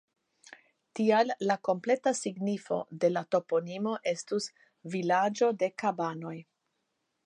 [0.99, 4.51] Tial la kompleta signifo de la toponimo estus
[4.97, 6.39] "vilaĝo de kabanoj".